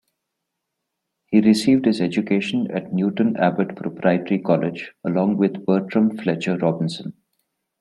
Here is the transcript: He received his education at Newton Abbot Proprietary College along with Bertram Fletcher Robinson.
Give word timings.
He 1.27 1.41
received 1.41 1.85
his 1.85 2.01
education 2.01 2.71
at 2.71 2.91
Newton 2.91 3.37
Abbot 3.37 3.75
Proprietary 3.75 4.39
College 4.39 4.95
along 5.05 5.37
with 5.37 5.63
Bertram 5.67 6.17
Fletcher 6.17 6.57
Robinson. 6.57 7.13